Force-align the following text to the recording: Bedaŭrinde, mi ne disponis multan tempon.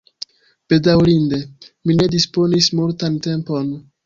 Bedaŭrinde, 0.73 1.39
mi 1.91 1.99
ne 2.01 2.09
disponis 2.17 2.71
multan 2.81 3.21
tempon. 3.29 3.71